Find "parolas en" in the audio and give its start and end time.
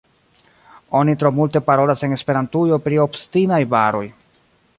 1.69-2.17